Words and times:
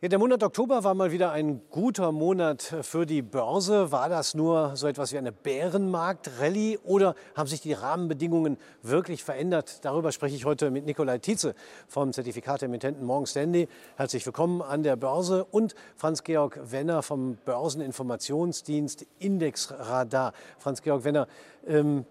Ja, 0.00 0.08
der 0.08 0.18
Monat 0.18 0.42
Oktober 0.42 0.84
war 0.84 0.92
mal 0.92 1.12
wieder 1.12 1.32
ein 1.32 1.62
guter 1.70 2.12
Monat 2.12 2.74
für 2.82 3.06
die 3.06 3.22
Börse. 3.22 3.90
War 3.90 4.10
das 4.10 4.34
nur 4.34 4.76
so 4.76 4.86
etwas 4.86 5.12
wie 5.12 5.18
eine 5.18 5.32
Bärenmarkt-Rallye 5.32 6.78
oder 6.82 7.14
haben 7.34 7.46
sich 7.46 7.62
die 7.62 7.72
Rahmenbedingungen 7.72 8.58
wirklich 8.82 9.24
verändert? 9.24 9.82
Darüber 9.82 10.12
spreche 10.12 10.36
ich 10.36 10.44
heute 10.44 10.70
mit 10.70 10.84
Nikolai 10.84 11.18
Tietze 11.18 11.54
vom 11.88 12.12
Zertifikatemittenten 12.12 13.06
Morgan 13.06 13.26
Stanley. 13.26 13.66
Herzlich 13.96 14.26
willkommen 14.26 14.60
an 14.60 14.82
der 14.82 14.96
Börse 14.96 15.44
und 15.44 15.74
Franz-Georg 15.96 16.60
Wenner 16.70 17.02
vom 17.02 17.38
Börseninformationsdienst 17.44 19.06
Indexradar. 19.20 20.34
Franz-Georg 20.58 21.04
Wenner, 21.04 21.28
ähm, 21.66 22.04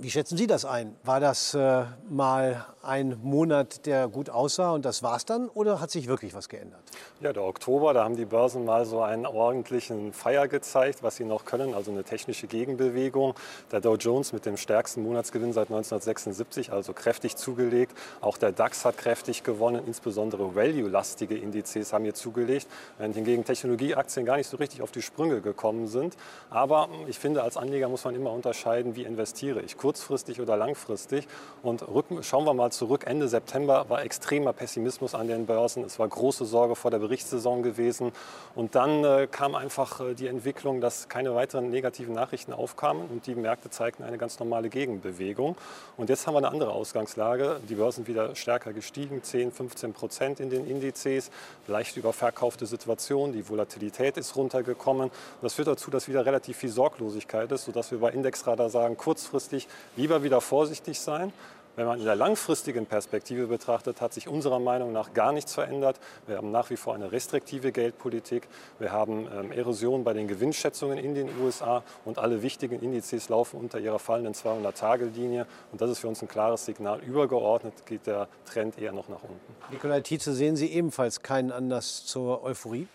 wie 0.00 0.10
schätzen 0.10 0.36
Sie 0.36 0.46
das 0.46 0.64
ein? 0.64 0.96
War 1.04 1.20
das 1.20 1.54
äh, 1.54 1.84
mal 2.10 2.66
ein 2.82 3.16
Monat, 3.22 3.86
der 3.86 4.08
gut 4.08 4.28
aussah 4.28 4.72
und 4.72 4.84
das 4.84 5.02
war's 5.02 5.24
dann 5.24 5.48
oder 5.48 5.80
hat 5.80 5.90
sich 5.90 6.08
wirklich 6.08 6.34
was 6.34 6.48
geändert? 6.48 6.80
Ja, 7.20 7.32
der 7.32 7.44
Oktober, 7.44 7.94
da 7.94 8.04
haben 8.04 8.16
die 8.16 8.24
Börsen 8.24 8.64
mal 8.64 8.84
so 8.86 9.00
einen 9.00 9.24
ordentlichen 9.24 10.12
Feier 10.12 10.48
gezeigt, 10.48 11.02
was 11.02 11.16
sie 11.16 11.24
noch 11.24 11.44
können, 11.44 11.74
also 11.74 11.92
eine 11.92 12.02
technische 12.02 12.46
Gegenbewegung. 12.46 13.34
Der 13.72 13.80
Dow 13.80 13.94
Jones 13.94 14.32
mit 14.32 14.46
dem 14.46 14.56
stärksten 14.56 15.02
Monatsgewinn 15.04 15.52
seit 15.52 15.68
1976, 15.68 16.72
also 16.72 16.92
kräftig 16.92 17.36
zugelegt. 17.36 17.96
Auch 18.20 18.36
der 18.36 18.52
DAX 18.52 18.84
hat 18.84 18.98
kräftig 18.98 19.44
gewonnen, 19.44 19.84
insbesondere 19.86 20.54
value-lastige 20.54 21.36
Indizes 21.38 21.92
haben 21.92 22.04
hier 22.04 22.14
zugelegt, 22.14 22.66
während 22.98 23.14
hingegen 23.14 23.44
Technologieaktien 23.44 24.26
gar 24.26 24.36
nicht 24.36 24.48
so 24.48 24.56
richtig 24.56 24.82
auf 24.82 24.90
die 24.90 25.02
Sprünge 25.02 25.40
gekommen 25.40 25.86
sind. 25.86 26.16
Aber 26.50 26.88
ich 27.06 27.18
finde, 27.18 27.42
als 27.42 27.56
Anleger 27.56 27.88
muss 27.88 28.04
man 28.04 28.14
immer 28.14 28.32
unterscheiden, 28.32 28.96
wie 28.96 29.04
investiere 29.04 29.62
ich 29.62 29.76
kurzfristig 29.84 30.40
oder 30.40 30.56
langfristig. 30.56 31.28
Und 31.62 31.86
rücken, 31.86 32.22
schauen 32.22 32.46
wir 32.46 32.54
mal 32.54 32.72
zurück. 32.72 33.04
Ende 33.06 33.28
September 33.28 33.84
war 33.90 34.02
extremer 34.02 34.54
Pessimismus 34.54 35.14
an 35.14 35.28
den 35.28 35.44
Börsen. 35.44 35.84
Es 35.84 35.98
war 35.98 36.08
große 36.08 36.46
Sorge 36.46 36.74
vor 36.74 36.90
der 36.90 37.00
Berichtssaison 37.00 37.62
gewesen. 37.62 38.12
Und 38.54 38.76
dann 38.76 39.04
äh, 39.04 39.28
kam 39.30 39.54
einfach 39.54 40.00
äh, 40.00 40.14
die 40.14 40.26
Entwicklung, 40.26 40.80
dass 40.80 41.10
keine 41.10 41.34
weiteren 41.34 41.68
negativen 41.68 42.14
Nachrichten 42.14 42.54
aufkamen 42.54 43.08
und 43.08 43.26
die 43.26 43.34
Märkte 43.34 43.68
zeigten 43.68 44.04
eine 44.04 44.16
ganz 44.16 44.38
normale 44.38 44.70
Gegenbewegung. 44.70 45.54
Und 45.98 46.08
jetzt 46.08 46.26
haben 46.26 46.32
wir 46.32 46.38
eine 46.38 46.48
andere 46.48 46.70
Ausgangslage. 46.70 47.60
Die 47.68 47.74
Börsen 47.74 48.06
wieder 48.06 48.34
stärker 48.34 48.72
gestiegen, 48.72 49.22
10, 49.22 49.52
15 49.52 49.92
Prozent 49.92 50.40
in 50.40 50.48
den 50.48 50.66
Indizes, 50.66 51.30
leicht 51.66 51.98
überverkaufte 51.98 52.64
Situation, 52.64 53.34
die 53.34 53.46
Volatilität 53.46 54.16
ist 54.16 54.34
runtergekommen. 54.34 55.10
Das 55.42 55.52
führt 55.52 55.68
dazu, 55.68 55.90
dass 55.90 56.08
wieder 56.08 56.24
relativ 56.24 56.56
viel 56.56 56.70
Sorglosigkeit 56.70 57.52
ist, 57.52 57.66
sodass 57.66 57.90
wir 57.90 57.98
bei 57.98 58.12
Indexradar 58.12 58.70
sagen, 58.70 58.96
kurzfristig 58.96 59.68
lieber 59.96 60.22
wieder 60.22 60.40
vorsichtig 60.40 61.00
sein. 61.00 61.32
Wenn 61.76 61.86
man 61.86 61.98
in 61.98 62.04
der 62.04 62.14
langfristigen 62.14 62.86
Perspektive 62.86 63.48
betrachtet, 63.48 64.00
hat 64.00 64.12
sich 64.12 64.28
unserer 64.28 64.60
Meinung 64.60 64.92
nach 64.92 65.12
gar 65.12 65.32
nichts 65.32 65.54
verändert. 65.54 65.98
Wir 66.26 66.36
haben 66.36 66.52
nach 66.52 66.70
wie 66.70 66.76
vor 66.76 66.94
eine 66.94 67.10
restriktive 67.10 67.72
Geldpolitik. 67.72 68.46
Wir 68.78 68.92
haben 68.92 69.26
ähm, 69.34 69.50
Erosion 69.50 70.04
bei 70.04 70.12
den 70.12 70.28
Gewinnschätzungen 70.28 70.98
in 70.98 71.16
den 71.16 71.28
USA 71.42 71.82
und 72.04 72.18
alle 72.18 72.42
wichtigen 72.42 72.80
Indizes 72.80 73.28
laufen 73.28 73.58
unter 73.58 73.80
ihrer 73.80 73.98
fallenden 73.98 74.34
200-Tage-Linie. 74.34 75.46
Und 75.72 75.80
das 75.80 75.90
ist 75.90 75.98
für 75.98 76.08
uns 76.08 76.22
ein 76.22 76.28
klares 76.28 76.64
Signal. 76.64 77.00
Übergeordnet 77.00 77.86
geht 77.86 78.06
der 78.06 78.28
Trend 78.44 78.78
eher 78.78 78.92
noch 78.92 79.08
nach 79.08 79.22
unten. 79.22 79.72
Nikolai 79.72 80.00
Tietze, 80.00 80.32
sehen 80.32 80.54
Sie 80.54 80.72
ebenfalls 80.72 81.22
keinen 81.22 81.50
Anlass 81.50 82.06
zur 82.06 82.44
Euphorie? 82.44 82.86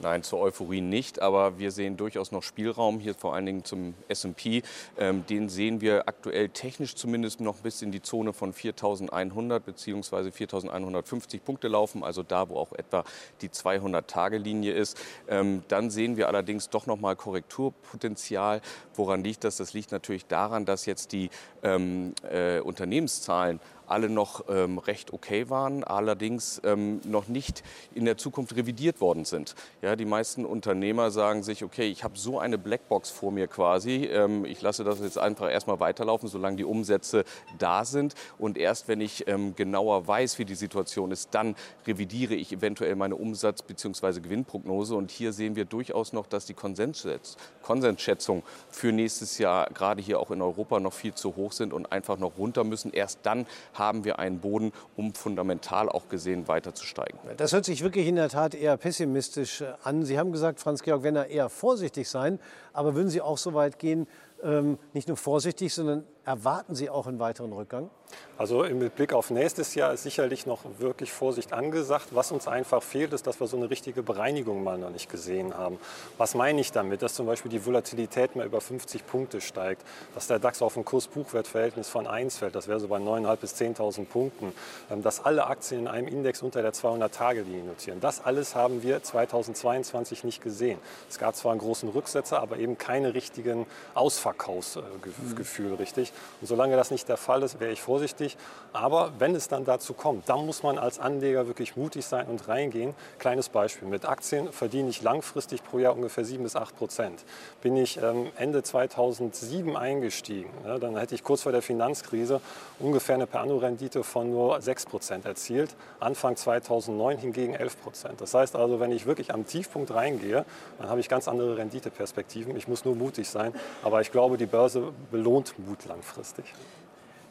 Nein, 0.00 0.24
zur 0.24 0.40
Euphorie 0.40 0.80
nicht, 0.80 1.22
aber 1.22 1.58
wir 1.58 1.70
sehen 1.70 1.96
durchaus 1.96 2.32
noch 2.32 2.42
Spielraum 2.42 2.98
hier 2.98 3.14
vor 3.14 3.34
allen 3.34 3.46
Dingen 3.46 3.64
zum 3.64 3.94
S&P. 4.08 4.62
Ähm, 4.98 5.24
den 5.26 5.48
sehen 5.48 5.80
wir 5.80 6.08
aktuell 6.08 6.48
technisch 6.48 6.96
zumindest 6.96 7.40
noch 7.40 7.58
bis 7.58 7.80
in 7.80 7.92
die 7.92 8.02
Zone 8.02 8.32
von 8.32 8.52
4.100 8.52 9.60
bzw. 9.60 10.30
4.150 10.30 11.40
Punkte 11.40 11.68
laufen, 11.68 12.02
also 12.02 12.24
da, 12.24 12.48
wo 12.48 12.56
auch 12.56 12.72
etwa 12.72 13.04
die 13.40 13.50
200-Tage-Linie 13.50 14.72
ist. 14.72 14.98
Ähm, 15.28 15.62
dann 15.68 15.90
sehen 15.90 16.16
wir 16.16 16.26
allerdings 16.26 16.70
doch 16.70 16.86
noch 16.86 16.98
mal 16.98 17.14
Korrekturpotenzial. 17.14 18.62
Woran 18.94 19.22
liegt 19.22 19.44
das? 19.44 19.58
Das 19.58 19.74
liegt 19.74 19.92
natürlich 19.92 20.26
daran, 20.26 20.64
dass 20.64 20.86
jetzt 20.86 21.12
die 21.12 21.30
ähm, 21.62 22.14
äh, 22.28 22.58
Unternehmenszahlen 22.58 23.60
alle 23.86 24.08
noch 24.08 24.44
ähm, 24.48 24.78
recht 24.78 25.12
okay 25.12 25.50
waren, 25.50 25.84
allerdings 25.84 26.60
ähm, 26.64 27.00
noch 27.04 27.28
nicht 27.28 27.62
in 27.94 28.04
der 28.04 28.16
Zukunft 28.16 28.56
revidiert 28.56 29.00
worden 29.00 29.24
sind. 29.24 29.54
Ja, 29.82 29.96
die 29.96 30.04
meisten 30.04 30.44
Unternehmer 30.44 31.10
sagen 31.10 31.42
sich, 31.42 31.64
okay, 31.64 31.88
ich 31.88 32.04
habe 32.04 32.18
so 32.18 32.38
eine 32.38 32.58
Blackbox 32.58 33.10
vor 33.10 33.32
mir 33.32 33.46
quasi, 33.46 34.04
ähm, 34.04 34.44
ich 34.44 34.60
lasse 34.62 34.84
das 34.84 35.00
jetzt 35.00 35.18
einfach 35.18 35.50
erstmal 35.50 35.80
weiterlaufen, 35.80 36.28
solange 36.28 36.56
die 36.56 36.64
Umsätze 36.64 37.24
da 37.58 37.84
sind 37.84 38.14
und 38.38 38.58
erst 38.58 38.88
wenn 38.88 39.00
ich 39.00 39.28
ähm, 39.28 39.54
genauer 39.56 40.06
weiß, 40.06 40.38
wie 40.38 40.44
die 40.44 40.54
Situation 40.54 41.10
ist, 41.10 41.34
dann 41.34 41.56
revidiere 41.86 42.34
ich 42.34 42.52
eventuell 42.52 42.96
meine 42.96 43.16
Umsatz- 43.16 43.62
bzw. 43.62 44.20
Gewinnprognose 44.20 44.94
und 44.94 45.10
hier 45.10 45.32
sehen 45.32 45.56
wir 45.56 45.64
durchaus 45.64 46.12
noch, 46.12 46.26
dass 46.26 46.46
die 46.46 46.54
Konsensschätzungen 46.54 48.42
für 48.70 48.92
nächstes 48.92 49.38
Jahr 49.38 49.68
gerade 49.70 50.02
hier 50.02 50.20
auch 50.20 50.30
in 50.30 50.42
Europa 50.42 50.80
noch 50.80 50.92
viel 50.92 51.14
zu 51.14 51.36
hoch 51.36 51.52
sind 51.52 51.72
und 51.72 51.90
einfach 51.92 52.18
noch 52.18 52.38
runter 52.38 52.64
müssen. 52.64 52.92
Erst 52.92 53.20
dann 53.22 53.46
haben 53.74 54.04
wir 54.04 54.18
einen 54.18 54.40
Boden, 54.40 54.72
um 54.96 55.14
fundamental 55.14 55.88
auch 55.88 56.08
gesehen 56.08 56.48
weiter 56.48 56.74
zu 56.74 56.86
steigen. 56.86 57.18
Das 57.36 57.52
hört 57.52 57.64
sich 57.64 57.82
wirklich 57.82 58.06
in 58.06 58.16
der 58.16 58.28
Tat 58.28 58.54
eher 58.54 58.76
pessimistisch 58.76 59.60
äh, 59.60 59.72
an. 59.82 60.04
Sie 60.04 60.18
haben 60.18 60.32
gesagt, 60.32 60.60
Franz-Georg 60.60 61.02
Wenner, 61.02 61.26
eher 61.26 61.48
vorsichtig 61.48 62.08
sein. 62.08 62.38
Aber 62.72 62.94
würden 62.94 63.08
Sie 63.08 63.20
auch 63.20 63.38
so 63.38 63.54
weit 63.54 63.78
gehen, 63.78 64.06
ähm, 64.42 64.78
nicht 64.92 65.08
nur 65.08 65.16
vorsichtig, 65.16 65.74
sondern 65.74 66.04
erwarten 66.24 66.74
Sie 66.74 66.90
auch 66.90 67.06
einen 67.06 67.18
weiteren 67.18 67.52
Rückgang? 67.52 67.90
Also 68.36 68.64
mit 68.64 68.96
Blick 68.96 69.12
auf 69.12 69.30
nächstes 69.30 69.76
Jahr 69.76 69.92
ist 69.92 70.02
sicherlich 70.02 70.44
noch 70.44 70.60
wirklich 70.78 71.12
Vorsicht 71.12 71.52
angesagt. 71.52 72.08
Was 72.10 72.32
uns 72.32 72.48
einfach 72.48 72.82
fehlt, 72.82 73.12
ist, 73.12 73.28
dass 73.28 73.38
wir 73.38 73.46
so 73.46 73.56
eine 73.56 73.70
richtige 73.70 74.02
Bereinigung 74.02 74.64
mal 74.64 74.76
noch 74.76 74.90
nicht 74.90 75.08
gesehen 75.08 75.56
haben. 75.56 75.78
Was 76.18 76.34
meine 76.34 76.60
ich 76.60 76.72
damit? 76.72 77.02
Dass 77.02 77.14
zum 77.14 77.26
Beispiel 77.26 77.50
die 77.50 77.64
Volatilität 77.64 78.34
mehr 78.34 78.44
über 78.44 78.60
50 78.60 79.06
Punkte 79.06 79.40
steigt, 79.40 79.82
dass 80.14 80.26
der 80.26 80.40
DAX 80.40 80.62
auf 80.62 80.76
ein 80.76 80.84
Kurs-Buchwert-Verhältnis 80.84 81.88
von 81.88 82.08
1 82.08 82.38
fällt, 82.38 82.56
das 82.56 82.66
wäre 82.66 82.80
so 82.80 82.88
bei 82.88 82.98
9.500 82.98 83.36
bis 83.36 83.54
10.000 83.54 84.06
Punkten, 84.06 84.52
ähm, 84.90 85.02
dass 85.02 85.24
alle 85.24 85.46
Aktien 85.46 85.82
in 85.82 85.88
einem 85.88 86.08
Index 86.08 86.42
unter 86.42 86.60
der 86.60 86.72
200-Tage-Linie 86.72 87.64
notieren. 87.64 88.00
Das 88.00 88.24
alles 88.24 88.56
haben 88.56 88.82
wir 88.82 89.00
2022 89.00 90.24
nicht 90.24 90.42
gesehen. 90.42 90.80
Es 91.08 91.18
gab 91.18 91.36
zwar 91.36 91.52
einen 91.52 91.60
großen 91.60 91.88
Rücksetzer, 91.88 92.40
aber 92.40 92.58
eben 92.58 92.78
keine 92.78 93.14
richtigen 93.14 93.66
Ausverkaufsgefühle, 93.94 95.70
mhm. 95.70 95.76
richtig. 95.76 96.12
Und 96.40 96.46
solange 96.46 96.76
das 96.76 96.90
nicht 96.90 97.08
der 97.08 97.16
Fall 97.16 97.42
ist, 97.42 97.60
wäre 97.60 97.72
ich 97.72 97.82
vorsichtig. 97.82 98.36
Aber 98.72 99.12
wenn 99.18 99.34
es 99.34 99.48
dann 99.48 99.64
dazu 99.64 99.94
kommt, 99.94 100.28
dann 100.28 100.46
muss 100.46 100.62
man 100.62 100.78
als 100.78 100.98
Anleger 100.98 101.46
wirklich 101.46 101.76
mutig 101.76 102.04
sein 102.04 102.26
und 102.26 102.48
reingehen. 102.48 102.94
Kleines 103.18 103.48
Beispiel. 103.48 103.88
Mit 103.88 104.04
Aktien 104.04 104.52
verdiene 104.52 104.90
ich 104.90 105.02
langfristig 105.02 105.62
pro 105.62 105.78
Jahr 105.78 105.94
ungefähr 105.94 106.24
7 106.24 106.42
bis 106.42 106.56
8 106.56 106.76
Prozent. 106.76 107.24
Bin 107.62 107.76
ich 107.76 107.98
ähm, 107.98 108.30
Ende 108.36 108.62
2007 108.62 109.76
eingestiegen, 109.76 110.50
dann 110.80 110.96
hätte 110.96 111.14
ich 111.14 111.22
kurz 111.22 111.42
vor 111.42 111.52
der 111.52 111.62
Finanzkrise 111.62 112.40
ungefähr 112.78 113.14
eine 113.14 113.26
per 113.26 113.40
anno 113.40 113.58
Rendite 113.58 114.02
von 114.04 114.30
nur 114.30 114.60
6 114.60 114.86
Prozent 114.86 115.24
erzielt. 115.24 115.74
Anfang 116.00 116.36
2009 116.36 117.18
hingegen 117.18 117.54
11 117.54 117.82
Prozent. 117.82 118.20
Das 118.20 118.34
heißt 118.34 118.56
also, 118.56 118.80
wenn 118.80 118.92
ich 118.92 119.06
wirklich 119.06 119.32
am 119.32 119.46
Tiefpunkt 119.46 119.92
reingehe, 119.92 120.44
dann 120.78 120.88
habe 120.88 121.00
ich 121.00 121.08
ganz 121.08 121.28
andere 121.28 121.56
Renditeperspektiven. 121.56 122.56
Ich 122.56 122.68
muss 122.68 122.84
nur 122.84 122.94
mutig 122.94 123.28
sein. 123.28 123.54
Aber 123.82 124.00
ich 124.00 124.12
glaube, 124.12 124.36
die 124.36 124.46
Börse 124.46 124.92
belohnt 125.10 125.54
Mut 125.58 125.86
langfristig 126.04 126.44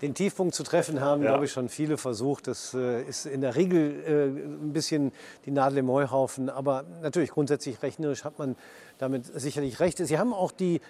den 0.04 0.14
Tiefpunkt 0.14 0.54
zu 0.54 0.64
treffen 0.64 1.00
haben, 1.00 1.24
ja. 1.24 1.30
glaube 1.30 1.46
ich, 1.46 1.52
schon 1.54 1.70
viele 1.70 1.98
versucht. 1.98 2.48
Das 2.48 2.74
äh, 2.74 3.04
ist 3.04 3.26
in 3.26 3.40
der 3.40 3.56
Regel 3.56 4.04
äh, 4.06 4.26
ein 4.26 4.74
bisschen 4.74 5.14
die 5.46 5.52
Nadel 5.52 5.78
im 5.78 5.90
Heuhaufen. 5.90 6.50
Aber 6.50 6.84
natürlich 7.02 7.32
grundsätzlich 7.32 7.82
rechnerisch 7.82 8.26
hat 8.26 8.38
man 8.38 8.58
damit 8.98 9.26
sicherlich 9.40 9.80
recht. 9.80 10.00
Sie 10.00 10.20
haben 10.20 10.34
auch 10.34 10.52
die 10.52 10.82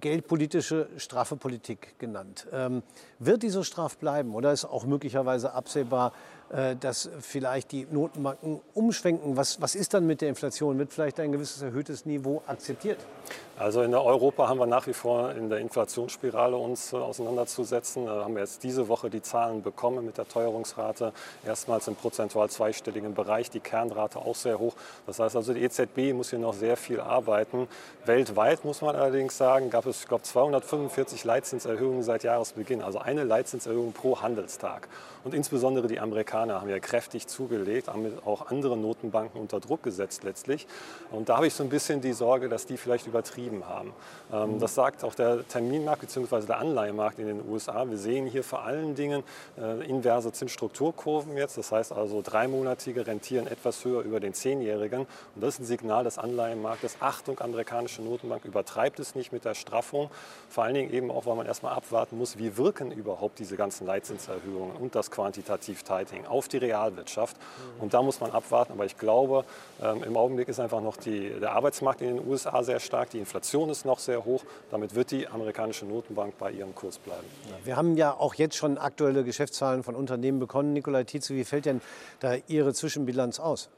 geldpolitische 0.00 0.88
straffe 0.98 1.34
Politik 1.34 1.98
genannt. 1.98 2.46
Ähm, 2.52 2.84
wird 3.18 3.42
die 3.42 3.50
so 3.50 3.64
straff 3.64 3.98
bleiben 3.98 4.36
oder 4.36 4.52
ist 4.52 4.64
auch 4.64 4.84
möglicherweise 4.84 5.52
absehbar, 5.52 6.12
dass 6.80 7.10
vielleicht 7.20 7.72
die 7.72 7.86
Notenbanken 7.90 8.60
umschwenken? 8.74 9.36
Was, 9.36 9.60
was 9.60 9.74
ist 9.74 9.94
dann 9.94 10.06
mit 10.06 10.20
der 10.20 10.28
Inflation? 10.28 10.78
Wird 10.78 10.92
vielleicht 10.92 11.18
ein 11.20 11.32
gewisses 11.32 11.62
erhöhtes 11.62 12.06
Niveau 12.06 12.42
akzeptiert? 12.46 12.98
Also 13.56 13.82
in 13.82 13.94
Europa 13.94 14.48
haben 14.48 14.58
wir 14.58 14.66
nach 14.66 14.88
wie 14.88 14.92
vor 14.92 15.30
in 15.30 15.48
der 15.48 15.60
Inflationsspirale 15.60 16.56
uns 16.56 16.92
äh, 16.92 16.96
auseinanderzusetzen. 16.96 18.06
Da 18.06 18.24
haben 18.24 18.34
wir 18.34 18.40
jetzt 18.40 18.64
diese 18.64 18.88
Woche 18.88 19.10
die 19.10 19.22
Zahlen 19.22 19.62
bekommen 19.62 20.04
mit 20.04 20.18
der 20.18 20.26
Teuerungsrate. 20.26 21.12
Erstmals 21.46 21.86
im 21.86 21.94
prozentual 21.94 22.50
zweistelligen 22.50 23.14
Bereich, 23.14 23.50
die 23.50 23.60
Kernrate 23.60 24.18
auch 24.18 24.34
sehr 24.34 24.58
hoch. 24.58 24.74
Das 25.06 25.20
heißt 25.20 25.36
also, 25.36 25.54
die 25.54 25.62
EZB 25.62 26.14
muss 26.14 26.30
hier 26.30 26.40
noch 26.40 26.54
sehr 26.54 26.76
viel 26.76 27.00
arbeiten. 27.00 27.68
Weltweit 28.06 28.64
muss 28.64 28.82
man 28.82 28.96
allerdings 28.96 29.38
sagen, 29.38 29.70
gab 29.70 29.86
es, 29.86 30.00
ich 30.00 30.08
glaube, 30.08 30.24
245 30.24 31.22
Leitzinserhöhungen 31.22 32.02
seit 32.02 32.24
Jahresbeginn. 32.24 32.82
Also 32.82 32.98
eine 32.98 33.22
Leitzinserhöhung 33.22 33.92
pro 33.92 34.20
Handelstag. 34.20 34.88
Und 35.22 35.32
insbesondere 35.32 35.86
die 35.86 36.00
Amerikaner 36.00 36.33
Amerikaner 36.34 36.60
haben 36.60 36.68
ja 36.68 36.80
kräftig 36.80 37.28
zugelegt, 37.28 37.88
haben 37.88 38.12
auch 38.24 38.50
andere 38.50 38.76
Notenbanken 38.76 39.40
unter 39.40 39.60
Druck 39.60 39.84
gesetzt 39.84 40.24
letztlich. 40.24 40.66
Und 41.12 41.28
da 41.28 41.36
habe 41.36 41.46
ich 41.46 41.54
so 41.54 41.62
ein 41.62 41.68
bisschen 41.68 42.00
die 42.00 42.12
Sorge, 42.12 42.48
dass 42.48 42.66
die 42.66 42.76
vielleicht 42.76 43.06
übertrieben 43.06 43.68
haben. 43.68 43.92
Ähm, 44.32 44.58
das 44.58 44.74
sagt 44.74 45.04
auch 45.04 45.14
der 45.14 45.46
Terminmarkt 45.46 46.00
bzw. 46.00 46.46
der 46.46 46.58
Anleihemarkt 46.58 47.20
in 47.20 47.28
den 47.28 47.48
USA. 47.48 47.88
Wir 47.88 47.98
sehen 47.98 48.26
hier 48.26 48.42
vor 48.42 48.64
allen 48.64 48.96
Dingen 48.96 49.22
äh, 49.60 49.88
inverse 49.88 50.32
Zinsstrukturkurven 50.32 51.36
jetzt. 51.36 51.56
Das 51.56 51.70
heißt 51.70 51.92
also, 51.92 52.20
dreimonatige 52.20 53.06
rentieren 53.06 53.46
etwas 53.46 53.84
höher 53.84 54.02
über 54.02 54.18
den 54.18 54.34
Zehnjährigen. 54.34 55.06
Und 55.34 55.40
das 55.40 55.54
ist 55.54 55.60
ein 55.60 55.66
Signal 55.66 56.02
des 56.02 56.18
Anleihenmarktes. 56.18 56.96
Achtung, 56.98 57.38
amerikanische 57.38 58.02
Notenbank 58.02 58.44
übertreibt 58.44 58.98
es 58.98 59.14
nicht 59.14 59.32
mit 59.32 59.44
der 59.44 59.54
Straffung. 59.54 60.10
Vor 60.48 60.64
allen 60.64 60.74
Dingen 60.74 60.92
eben 60.92 61.12
auch, 61.12 61.26
weil 61.26 61.36
man 61.36 61.46
erstmal 61.46 61.74
abwarten 61.74 62.18
muss, 62.18 62.38
wie 62.38 62.56
wirken 62.56 62.90
überhaupt 62.90 63.38
diese 63.38 63.56
ganzen 63.56 63.86
Leitzinserhöhungen 63.86 64.76
und 64.76 64.96
das 64.96 65.12
Quantitativ 65.12 65.84
Tightening 66.24 66.26
auf 66.26 66.48
die 66.48 66.58
Realwirtschaft. 66.58 67.36
Und 67.80 67.94
da 67.94 68.02
muss 68.02 68.20
man 68.20 68.30
abwarten. 68.30 68.72
Aber 68.72 68.84
ich 68.84 68.96
glaube, 68.96 69.44
ähm, 69.82 70.02
im 70.04 70.16
Augenblick 70.16 70.48
ist 70.48 70.60
einfach 70.60 70.80
noch 70.80 70.96
die, 70.96 71.30
der 71.40 71.52
Arbeitsmarkt 71.52 72.00
in 72.00 72.16
den 72.16 72.26
USA 72.26 72.62
sehr 72.62 72.80
stark. 72.80 73.10
Die 73.10 73.18
Inflation 73.18 73.70
ist 73.70 73.84
noch 73.84 73.98
sehr 73.98 74.24
hoch. 74.24 74.42
Damit 74.70 74.94
wird 74.94 75.10
die 75.10 75.26
amerikanische 75.26 75.86
Notenbank 75.86 76.38
bei 76.38 76.50
ihrem 76.50 76.74
Kurs 76.74 76.98
bleiben. 76.98 77.24
Wir 77.64 77.76
haben 77.76 77.96
ja 77.96 78.12
auch 78.12 78.34
jetzt 78.34 78.56
schon 78.56 78.78
aktuelle 78.78 79.24
Geschäftszahlen 79.24 79.82
von 79.82 79.94
Unternehmen 79.94 80.38
bekommen. 80.38 80.72
Nikolai 80.72 81.04
Tietze, 81.04 81.34
wie 81.34 81.44
fällt 81.44 81.66
denn 81.66 81.80
da 82.20 82.34
Ihre 82.46 82.72
Zwischenbilanz 82.72 83.40
aus? 83.40 83.68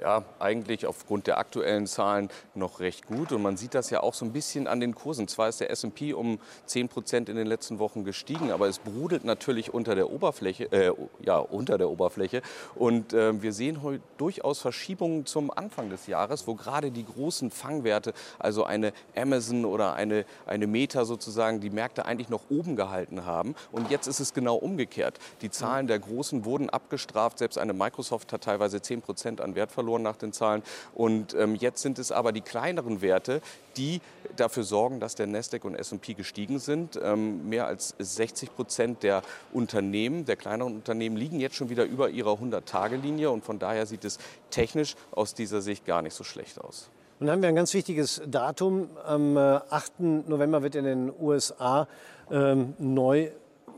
Ja, 0.00 0.24
eigentlich 0.38 0.86
aufgrund 0.86 1.26
der 1.26 1.38
aktuellen 1.38 1.86
Zahlen 1.86 2.28
noch 2.54 2.80
recht 2.80 3.06
gut. 3.06 3.32
Und 3.32 3.42
man 3.42 3.56
sieht 3.56 3.74
das 3.74 3.90
ja 3.90 4.02
auch 4.02 4.14
so 4.14 4.24
ein 4.24 4.32
bisschen 4.32 4.66
an 4.66 4.80
den 4.80 4.94
Kursen. 4.94 5.26
Zwar 5.26 5.48
ist 5.48 5.60
der 5.60 5.70
S&P 5.70 6.12
um 6.12 6.38
10 6.66 6.88
Prozent 6.88 7.28
in 7.28 7.36
den 7.36 7.46
letzten 7.46 7.78
Wochen 7.78 8.04
gestiegen, 8.04 8.50
aber 8.50 8.68
es 8.68 8.78
brodelt 8.78 9.24
natürlich 9.24 9.72
unter 9.72 9.94
der 9.94 10.10
Oberfläche. 10.10 10.70
Äh, 10.70 10.92
ja, 11.22 11.38
unter 11.38 11.78
der 11.78 11.88
Oberfläche. 11.88 12.42
Und 12.74 13.12
äh, 13.14 13.40
wir 13.40 13.52
sehen 13.52 13.82
heute 13.82 14.02
durchaus 14.18 14.60
Verschiebungen 14.60 15.24
zum 15.24 15.50
Anfang 15.50 15.88
des 15.88 16.06
Jahres, 16.06 16.46
wo 16.46 16.54
gerade 16.54 16.90
die 16.90 17.04
großen 17.04 17.50
Fangwerte, 17.50 18.12
also 18.38 18.64
eine 18.64 18.92
Amazon 19.16 19.64
oder 19.64 19.94
eine, 19.94 20.26
eine 20.46 20.66
Meta 20.66 21.04
sozusagen, 21.04 21.60
die 21.60 21.70
Märkte 21.70 22.04
eigentlich 22.04 22.28
noch 22.28 22.50
oben 22.50 22.76
gehalten 22.76 23.24
haben. 23.24 23.54
Und 23.72 23.90
jetzt 23.90 24.06
ist 24.06 24.20
es 24.20 24.34
genau 24.34 24.56
umgekehrt. 24.56 25.18
Die 25.40 25.50
Zahlen 25.50 25.86
der 25.86 25.98
Großen 25.98 26.44
wurden 26.44 26.68
abgestraft. 26.68 27.38
Selbst 27.38 27.56
eine 27.56 27.72
Microsoft 27.72 28.32
hat 28.32 28.42
teilweise 28.42 28.82
10 28.82 29.00
Prozent 29.00 29.40
an 29.40 29.54
Wert 29.54 29.72
verloren 29.72 29.85
verloren 29.86 30.02
nach 30.02 30.16
den 30.16 30.32
Zahlen. 30.32 30.62
Und 30.94 31.34
ähm, 31.34 31.54
jetzt 31.54 31.82
sind 31.82 31.98
es 31.98 32.10
aber 32.10 32.32
die 32.32 32.40
kleineren 32.40 33.00
Werte, 33.02 33.40
die 33.76 34.00
dafür 34.34 34.64
sorgen, 34.64 34.98
dass 34.98 35.14
der 35.14 35.26
Nasdaq 35.28 35.64
und 35.64 35.76
S&P 35.76 36.14
gestiegen 36.14 36.58
sind. 36.58 36.98
Ähm, 37.02 37.48
mehr 37.48 37.66
als 37.66 37.94
60 37.98 38.54
Prozent 38.54 39.02
der 39.04 39.22
Unternehmen, 39.52 40.24
der 40.24 40.36
kleineren 40.36 40.74
Unternehmen, 40.74 41.16
liegen 41.16 41.38
jetzt 41.38 41.54
schon 41.54 41.70
wieder 41.70 41.84
über 41.84 42.10
ihrer 42.10 42.32
100-Tage-Linie. 42.32 43.30
Und 43.30 43.44
von 43.44 43.58
daher 43.58 43.86
sieht 43.86 44.04
es 44.04 44.18
technisch 44.50 44.96
aus 45.12 45.34
dieser 45.34 45.60
Sicht 45.60 45.84
gar 45.86 46.02
nicht 46.02 46.14
so 46.14 46.24
schlecht 46.24 46.60
aus. 46.60 46.90
Nun 47.20 47.30
haben 47.30 47.40
wir 47.40 47.48
ein 47.48 47.54
ganz 47.54 47.72
wichtiges 47.72 48.20
Datum. 48.26 48.90
Am 49.04 49.36
8. 49.36 49.92
Äh, 50.00 50.02
November 50.02 50.62
wird 50.62 50.74
in 50.74 50.84
den 50.84 51.12
USA 51.18 51.86
ähm, 52.30 52.74
neu 52.78 53.30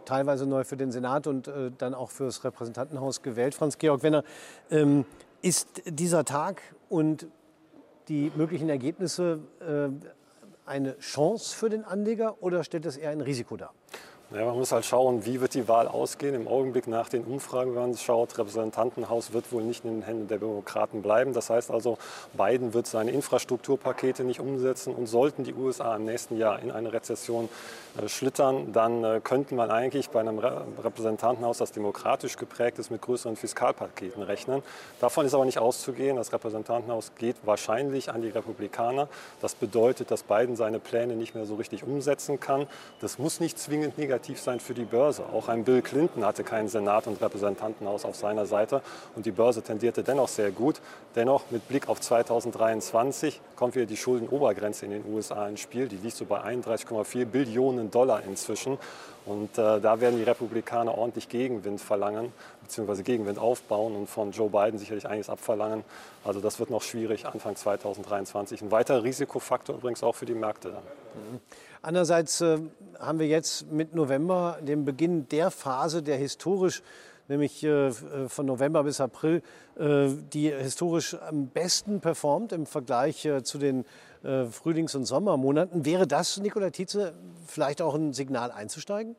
teilweise 0.08 0.46
neu 0.46 0.64
für 0.64 0.78
den 0.78 0.90
Senat 0.90 1.26
und 1.26 1.48
äh, 1.48 1.70
dann 1.76 1.92
auch 1.92 2.10
für 2.10 2.24
das 2.24 2.42
Repräsentantenhaus 2.42 3.20
gewählt. 3.20 3.54
Franz 3.54 3.76
Georg 3.76 4.02
Wenner, 4.02 4.24
ähm, 4.70 5.04
ist 5.42 5.82
dieser 5.86 6.24
Tag 6.24 6.62
und 6.88 7.26
die 8.08 8.32
möglichen 8.34 8.68
Ergebnisse 8.68 9.40
äh, 9.60 10.68
eine 10.68 10.98
Chance 10.98 11.56
für 11.56 11.68
den 11.68 11.84
Anleger 11.84 12.42
oder 12.42 12.64
stellt 12.64 12.86
es 12.86 12.96
eher 12.96 13.10
ein 13.10 13.20
Risiko 13.20 13.56
dar? 13.56 13.72
Ja, 14.30 14.44
man 14.44 14.58
muss 14.58 14.72
halt 14.72 14.84
schauen, 14.84 15.24
wie 15.24 15.40
wird 15.40 15.54
die 15.54 15.68
Wahl 15.68 15.88
ausgehen. 15.88 16.34
Im 16.34 16.48
Augenblick 16.48 16.86
nach 16.86 17.08
den 17.08 17.24
Umfragen, 17.24 17.74
wenn 17.74 17.80
man 17.80 17.96
schaut, 17.96 18.36
Repräsentantenhaus 18.36 19.32
wird 19.32 19.50
wohl 19.52 19.62
nicht 19.62 19.86
in 19.86 20.00
den 20.00 20.02
Händen 20.02 20.28
der 20.28 20.36
Demokraten 20.36 21.00
bleiben. 21.00 21.32
Das 21.32 21.48
heißt 21.48 21.70
also, 21.70 21.96
Biden 22.34 22.74
wird 22.74 22.86
seine 22.86 23.10
Infrastrukturpakete 23.12 24.24
nicht 24.24 24.40
umsetzen. 24.40 24.94
Und 24.94 25.06
sollten 25.06 25.44
die 25.44 25.54
USA 25.54 25.96
im 25.96 26.04
nächsten 26.04 26.36
Jahr 26.36 26.60
in 26.60 26.70
eine 26.70 26.92
Rezession 26.92 27.48
äh, 27.96 28.06
schlittern, 28.06 28.70
dann 28.74 29.02
äh, 29.02 29.20
könnte 29.24 29.54
man 29.54 29.70
eigentlich 29.70 30.10
bei 30.10 30.20
einem 30.20 30.38
Re 30.38 30.66
Repräsentantenhaus, 30.84 31.56
das 31.56 31.72
demokratisch 31.72 32.36
geprägt 32.36 32.78
ist, 32.78 32.90
mit 32.90 33.00
größeren 33.00 33.34
Fiskalpaketen 33.34 34.22
rechnen. 34.22 34.62
Davon 35.00 35.24
ist 35.24 35.32
aber 35.32 35.46
nicht 35.46 35.58
auszugehen. 35.58 36.16
Das 36.16 36.34
Repräsentantenhaus 36.34 37.12
geht 37.16 37.36
wahrscheinlich 37.46 38.10
an 38.10 38.20
die 38.20 38.28
Republikaner. 38.28 39.08
Das 39.40 39.54
bedeutet, 39.54 40.10
dass 40.10 40.22
Biden 40.22 40.54
seine 40.54 40.80
Pläne 40.80 41.16
nicht 41.16 41.34
mehr 41.34 41.46
so 41.46 41.54
richtig 41.54 41.82
umsetzen 41.82 42.38
kann. 42.40 42.66
Das 43.00 43.18
muss 43.18 43.40
nicht 43.40 43.58
zwingend 43.58 43.96
negativ 43.96 44.17
negativ 44.18 44.40
sein 44.40 44.58
für 44.58 44.74
die 44.74 44.84
Börse. 44.84 45.22
Auch 45.32 45.48
ein 45.48 45.62
Bill 45.62 45.80
Clinton 45.80 46.24
hatte 46.24 46.42
keinen 46.42 46.68
Senat 46.68 47.06
und 47.06 47.22
Repräsentantenhaus 47.22 48.04
auf 48.04 48.16
seiner 48.16 48.46
Seite 48.46 48.82
und 49.14 49.26
die 49.26 49.30
Börse 49.30 49.62
tendierte 49.62 50.02
dennoch 50.02 50.26
sehr 50.26 50.50
gut. 50.50 50.80
Dennoch 51.14 51.42
mit 51.50 51.68
Blick 51.68 51.88
auf 51.88 52.00
2023 52.00 53.40
kommt 53.54 53.76
wieder 53.76 53.86
die 53.86 53.96
Schuldenobergrenze 53.96 54.86
in 54.86 54.90
den 54.90 55.04
USA 55.12 55.46
ins 55.46 55.60
Spiel. 55.60 55.86
Die 55.86 55.96
liegt 55.96 56.16
so 56.16 56.24
bei 56.24 56.40
31,4 56.40 57.26
Billionen 57.26 57.92
Dollar 57.92 58.22
inzwischen. 58.24 58.78
Und 59.28 59.58
äh, 59.58 59.78
da 59.78 60.00
werden 60.00 60.16
die 60.16 60.22
Republikaner 60.22 60.96
ordentlich 60.96 61.28
Gegenwind 61.28 61.82
verlangen, 61.82 62.32
beziehungsweise 62.62 63.02
Gegenwind 63.02 63.38
aufbauen 63.38 63.94
und 63.94 64.06
von 64.08 64.32
Joe 64.32 64.48
Biden 64.48 64.78
sicherlich 64.78 65.06
einiges 65.06 65.28
abverlangen. 65.28 65.84
Also 66.24 66.40
das 66.40 66.58
wird 66.58 66.70
noch 66.70 66.80
schwierig 66.80 67.26
Anfang 67.26 67.54
2023. 67.54 68.62
Ein 68.62 68.70
weiterer 68.70 69.04
Risikofaktor 69.04 69.76
übrigens 69.76 70.02
auch 70.02 70.14
für 70.14 70.24
die 70.24 70.34
Märkte 70.34 70.70
dann. 70.70 70.82
Mhm. 70.82 71.40
Andererseits 71.82 72.40
äh, 72.40 72.58
haben 72.98 73.18
wir 73.18 73.26
jetzt 73.26 73.70
mit 73.70 73.94
November 73.94 74.58
den 74.62 74.86
Beginn 74.86 75.28
der 75.28 75.50
Phase, 75.50 76.02
der 76.02 76.16
historisch 76.16 76.82
nämlich 77.28 77.62
äh, 77.62 77.90
von 77.90 78.46
November 78.46 78.82
bis 78.84 79.00
April, 79.00 79.42
äh, 79.78 80.08
die 80.32 80.50
historisch 80.50 81.14
am 81.14 81.48
besten 81.48 82.00
performt 82.00 82.52
im 82.52 82.66
Vergleich 82.66 83.24
äh, 83.24 83.42
zu 83.42 83.58
den 83.58 83.84
äh, 84.22 84.46
Frühlings- 84.46 84.94
und 84.94 85.04
Sommermonaten. 85.04 85.84
Wäre 85.84 86.06
das, 86.06 86.38
Nikola 86.38 86.70
Tietze, 86.70 87.14
vielleicht 87.46 87.80
auch 87.82 87.94
ein 87.94 88.12
Signal 88.12 88.50
einzusteigen? 88.50 89.16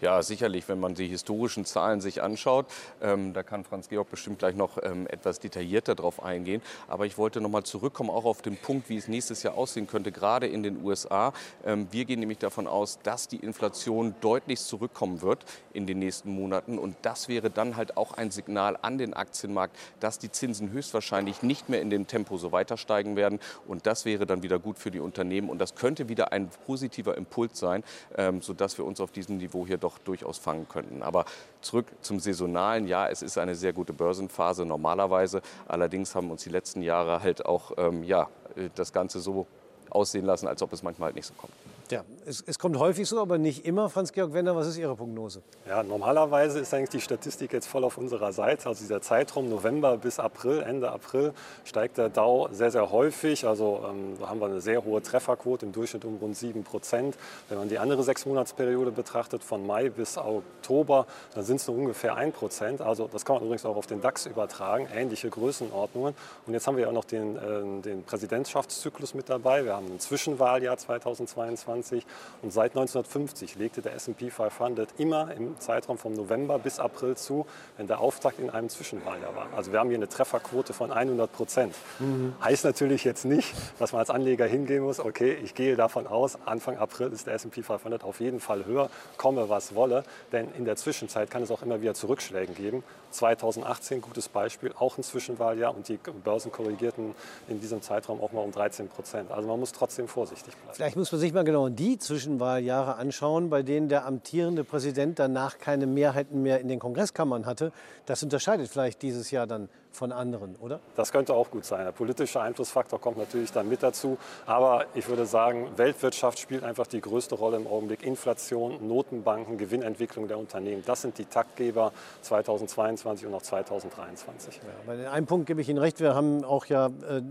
Ja, 0.00 0.22
sicherlich, 0.22 0.68
wenn 0.68 0.80
man 0.80 0.94
die 0.94 1.08
historischen 1.08 1.64
Zahlen 1.64 2.00
sich 2.00 2.22
anschaut. 2.22 2.66
Ähm, 3.00 3.32
da 3.32 3.42
kann 3.42 3.64
Franz 3.64 3.88
Georg 3.88 4.10
bestimmt 4.10 4.38
gleich 4.38 4.54
noch 4.54 4.78
ähm, 4.82 5.06
etwas 5.06 5.40
detaillierter 5.40 5.94
darauf 5.94 6.22
eingehen. 6.22 6.60
Aber 6.88 7.06
ich 7.06 7.16
wollte 7.16 7.40
noch 7.40 7.48
mal 7.48 7.64
zurückkommen, 7.64 8.10
auch 8.10 8.24
auf 8.24 8.42
den 8.42 8.56
Punkt, 8.56 8.88
wie 8.88 8.96
es 8.96 9.08
nächstes 9.08 9.42
Jahr 9.42 9.54
aussehen 9.54 9.86
könnte, 9.86 10.12
gerade 10.12 10.46
in 10.46 10.62
den 10.62 10.84
USA. 10.84 11.32
Ähm, 11.64 11.88
wir 11.90 12.04
gehen 12.04 12.20
nämlich 12.20 12.38
davon 12.38 12.66
aus, 12.66 12.98
dass 13.02 13.28
die 13.28 13.36
Inflation 13.36 14.14
deutlich 14.20 14.60
zurückkommen 14.60 15.22
wird 15.22 15.44
in 15.72 15.86
den 15.86 15.98
nächsten 15.98 16.30
Monaten. 16.30 16.78
Und 16.78 16.96
das 17.02 17.28
wäre 17.28 17.50
dann 17.50 17.76
halt 17.76 17.96
auch 17.96 18.12
ein 18.12 18.30
Signal 18.30 18.78
an 18.82 18.98
den 18.98 19.14
Aktienmarkt, 19.14 19.76
dass 20.00 20.18
die 20.18 20.30
Zinsen 20.30 20.70
höchstwahrscheinlich 20.70 21.42
nicht 21.42 21.68
mehr 21.68 21.80
in 21.80 21.90
dem 21.90 22.06
Tempo 22.06 22.36
so 22.36 22.52
weiter 22.52 22.76
steigen 22.76 23.16
werden. 23.16 23.40
Und 23.66 23.86
das 23.86 24.04
wäre 24.04 24.26
dann 24.26 24.42
wieder 24.42 24.58
gut 24.58 24.78
für 24.78 24.90
die 24.90 25.00
Unternehmen. 25.00 25.48
Und 25.48 25.58
das 25.58 25.74
könnte 25.74 26.08
wieder 26.08 26.32
ein 26.32 26.50
positiver 26.66 27.16
Impuls 27.16 27.58
sein, 27.58 27.84
ähm, 28.16 28.42
sodass 28.42 28.78
wir 28.78 28.84
uns 28.84 29.00
auf 29.00 29.10
diesem 29.10 29.38
Niveau 29.38 29.63
hier 29.66 29.78
doch 29.78 29.98
durchaus 29.98 30.38
fangen 30.38 30.68
könnten. 30.68 31.02
Aber 31.02 31.24
zurück 31.60 31.86
zum 32.00 32.20
saisonalen. 32.20 32.86
Ja, 32.86 33.08
es 33.08 33.22
ist 33.22 33.38
eine 33.38 33.54
sehr 33.54 33.72
gute 33.72 33.92
Börsenphase 33.92 34.64
normalerweise. 34.64 35.42
Allerdings 35.66 36.14
haben 36.14 36.30
uns 36.30 36.42
die 36.44 36.50
letzten 36.50 36.82
Jahre 36.82 37.22
halt 37.22 37.46
auch 37.46 37.72
ähm, 37.76 38.02
ja, 38.04 38.28
das 38.74 38.92
Ganze 38.92 39.20
so 39.20 39.46
aussehen 39.90 40.24
lassen, 40.24 40.48
als 40.48 40.62
ob 40.62 40.72
es 40.72 40.82
manchmal 40.82 41.08
halt 41.08 41.16
nicht 41.16 41.26
so 41.26 41.34
kommt. 41.34 41.52
Ja, 41.90 42.02
es, 42.24 42.42
es, 42.46 42.58
kommt 42.58 42.78
häufig 42.78 43.06
so, 43.06 43.20
aber 43.20 43.36
nicht 43.36 43.66
immer. 43.66 43.90
Franz-Georg 43.90 44.32
Wender, 44.32 44.56
was 44.56 44.66
ist 44.66 44.78
Ihre 44.78 44.96
Prognose? 44.96 45.42
Ja, 45.68 45.82
normalerweise 45.82 46.58
ist 46.58 46.72
eigentlich 46.72 46.88
die 46.90 47.00
Statistik 47.02 47.52
jetzt 47.52 47.66
voll 47.66 47.84
auf 47.84 47.98
unserer 47.98 48.32
Seite. 48.32 48.68
Also 48.68 48.82
dieser 48.82 49.02
Zeitraum 49.02 49.50
November 49.50 49.98
bis 49.98 50.18
April, 50.18 50.62
Ende 50.62 50.90
April, 50.90 51.34
steigt 51.64 51.98
der 51.98 52.08
Dow 52.08 52.48
sehr, 52.52 52.70
sehr 52.70 52.90
häufig. 52.90 53.46
Also 53.46 53.84
ähm, 53.86 54.16
da 54.18 54.30
haben 54.30 54.40
wir 54.40 54.46
eine 54.46 54.62
sehr 54.62 54.82
hohe 54.82 55.02
Trefferquote, 55.02 55.66
im 55.66 55.72
Durchschnitt 55.72 56.06
um 56.06 56.16
rund 56.16 56.36
7 56.36 56.64
Prozent. 56.64 57.16
Wenn 57.50 57.58
man 57.58 57.68
die 57.68 57.78
andere 57.78 58.02
Sechsmonatsperiode 58.02 58.90
betrachtet, 58.90 59.44
von 59.44 59.66
Mai 59.66 59.90
bis 59.90 60.16
Oktober, 60.16 61.06
dann 61.34 61.44
sind 61.44 61.56
es 61.56 61.66
nur 61.66 61.76
ungefähr 61.76 62.16
1 62.16 62.34
Prozent. 62.34 62.80
Also 62.80 63.10
das 63.12 63.26
kann 63.26 63.36
man 63.36 63.44
übrigens 63.44 63.66
auch 63.66 63.76
auf 63.76 63.86
den 63.86 64.00
DAX 64.00 64.24
übertragen, 64.24 64.88
ähnliche 64.94 65.28
Größenordnungen. 65.28 66.14
Und 66.46 66.52
jetzt 66.54 66.66
haben 66.66 66.78
wir 66.78 66.88
auch 66.88 66.92
noch 66.92 67.04
den, 67.04 67.36
äh, 67.36 67.82
den 67.82 68.04
Präsidentschaftszyklus 68.04 69.12
mit 69.12 69.28
dabei. 69.28 69.66
Wir 69.66 69.76
haben 69.76 69.86
ein 69.86 70.00
Zwischenwahljahr 70.00 70.78
2022. 70.78 71.73
1920 71.74 72.06
und 72.42 72.52
seit 72.52 72.72
1950 72.72 73.56
legte 73.56 73.82
der 73.82 73.94
S&P 73.94 74.30
500 74.30 74.88
immer 74.98 75.32
im 75.32 75.58
Zeitraum 75.58 75.98
vom 75.98 76.14
November 76.14 76.58
bis 76.58 76.78
April 76.78 77.16
zu, 77.16 77.46
wenn 77.76 77.86
der 77.86 78.00
Auftakt 78.00 78.38
in 78.38 78.50
einem 78.50 78.68
Zwischenwahljahr 78.68 79.34
war. 79.34 79.48
Also 79.56 79.72
wir 79.72 79.80
haben 79.80 79.88
hier 79.88 79.98
eine 79.98 80.08
Trefferquote 80.08 80.72
von 80.72 80.92
100 80.92 81.32
Prozent. 81.32 81.74
Mhm. 81.98 82.34
Heißt 82.42 82.64
natürlich 82.64 83.04
jetzt 83.04 83.24
nicht, 83.24 83.54
dass 83.78 83.92
man 83.92 84.00
als 84.00 84.10
Anleger 84.10 84.46
hingehen 84.46 84.82
muss, 84.82 85.00
okay, 85.00 85.36
ich 85.42 85.54
gehe 85.54 85.76
davon 85.76 86.06
aus, 86.06 86.38
Anfang 86.44 86.78
April 86.78 87.12
ist 87.12 87.26
der 87.26 87.34
S&P 87.34 87.62
500 87.62 88.04
auf 88.04 88.20
jeden 88.20 88.40
Fall 88.40 88.64
höher, 88.66 88.90
komme 89.16 89.48
was 89.48 89.74
wolle, 89.74 90.04
denn 90.32 90.48
in 90.56 90.64
der 90.64 90.76
Zwischenzeit 90.76 91.30
kann 91.30 91.42
es 91.42 91.50
auch 91.50 91.62
immer 91.62 91.80
wieder 91.80 91.94
Zurückschläge 91.94 92.52
geben. 92.52 92.84
2018, 93.10 94.00
gutes 94.00 94.28
Beispiel, 94.28 94.72
auch 94.78 94.98
ein 94.98 95.04
Zwischenwahljahr 95.04 95.74
und 95.74 95.88
die 95.88 95.98
Börsen 96.24 96.50
korrigierten 96.50 97.14
in 97.48 97.60
diesem 97.60 97.80
Zeitraum 97.80 98.20
auch 98.20 98.32
mal 98.32 98.40
um 98.40 98.50
13 98.50 98.88
Prozent. 98.88 99.30
Also 99.30 99.48
man 99.48 99.60
muss 99.60 99.72
trotzdem 99.72 100.08
vorsichtig 100.08 100.54
bleiben. 100.56 100.74
Vielleicht 100.74 100.96
muss 100.96 101.12
man 101.12 101.20
sich 101.20 101.32
mal 101.32 101.44
genau 101.44 101.63
genau 101.64 101.68
die 101.68 101.98
Zwischenwahljahre 101.98 102.96
anschauen, 102.96 103.50
bei 103.50 103.62
denen 103.62 103.88
der 103.88 104.06
amtierende 104.06 104.64
Präsident 104.64 105.18
danach 105.18 105.58
keine 105.58 105.86
Mehrheiten 105.86 106.42
mehr 106.42 106.60
in 106.60 106.68
den 106.68 106.78
Kongresskammern 106.78 107.46
hatte. 107.46 107.72
Das 108.06 108.22
unterscheidet 108.22 108.68
vielleicht 108.68 109.02
dieses 109.02 109.30
Jahr 109.30 109.46
dann 109.46 109.68
von 109.96 110.12
anderen, 110.12 110.56
oder? 110.56 110.80
Das 110.96 111.12
könnte 111.12 111.34
auch 111.34 111.50
gut 111.50 111.64
sein. 111.64 111.84
Der 111.84 111.92
politische 111.92 112.40
Einflussfaktor 112.40 113.00
kommt 113.00 113.16
natürlich 113.16 113.52
dann 113.52 113.68
mit 113.68 113.82
dazu. 113.82 114.18
Aber 114.46 114.86
ich 114.94 115.08
würde 115.08 115.26
sagen, 115.26 115.68
Weltwirtschaft 115.76 116.38
spielt 116.38 116.64
einfach 116.64 116.86
die 116.86 117.00
größte 117.00 117.34
Rolle 117.34 117.56
im 117.56 117.66
Augenblick. 117.66 118.02
Inflation, 118.02 118.86
Notenbanken, 118.86 119.58
Gewinnentwicklung 119.58 120.28
der 120.28 120.38
Unternehmen. 120.38 120.82
Das 120.86 121.02
sind 121.02 121.18
die 121.18 121.24
Taktgeber 121.26 121.92
2022 122.22 123.26
und 123.26 123.34
auch 123.34 123.42
2023. 123.42 124.56
Ja, 124.56 124.62
bei 124.86 125.10
einem 125.10 125.26
Punkt 125.26 125.46
gebe 125.46 125.60
ich 125.60 125.68
Ihnen 125.68 125.78
recht. 125.78 126.00
Wir 126.00 126.14
haben 126.14 126.44
auch 126.44 126.66
ja 126.66 126.86
äh, 126.86 127.22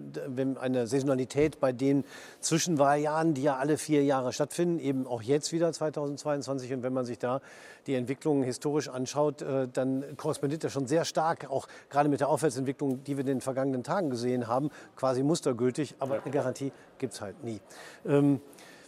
eine 0.59 0.87
Saisonalität 0.87 1.59
bei 1.59 1.71
den 1.71 2.03
Zwischenwahljahren, 2.39 3.33
die 3.33 3.43
ja 3.43 3.57
alle 3.57 3.77
vier 3.77 4.03
Jahre 4.03 4.33
stattfinden, 4.33 4.79
eben 4.79 5.05
auch 5.07 5.21
jetzt 5.21 5.51
wieder 5.51 5.71
2022. 5.71 6.73
Und 6.73 6.83
wenn 6.83 6.93
man 6.93 7.05
sich 7.05 7.19
da 7.19 7.41
die 7.87 7.95
Entwicklungen 7.95 8.43
historisch 8.43 8.89
anschaut, 8.89 9.41
äh, 9.41 9.67
dann 9.71 10.15
korrespondiert 10.17 10.63
das 10.63 10.71
schon 10.71 10.87
sehr 10.87 11.05
stark, 11.05 11.49
auch 11.49 11.67
gerade 11.89 12.09
mit 12.09 12.19
der 12.19 12.29
Aufwärtsentwicklung, 12.53 13.03
die 13.03 13.17
wir 13.17 13.21
in 13.21 13.27
den 13.27 13.41
vergangenen 13.41 13.83
Tagen 13.83 14.09
gesehen 14.09 14.47
haben, 14.47 14.69
quasi 14.95 15.23
mustergültig. 15.23 15.95
Aber 15.99 16.21
eine 16.21 16.31
Garantie 16.31 16.71
gibt 16.99 17.13
es 17.13 17.21
halt 17.21 17.43
nie. 17.43 17.59
Ähm, 18.05 18.41